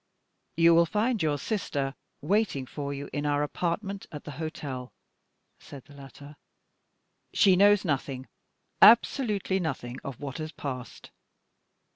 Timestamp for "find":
0.87-1.21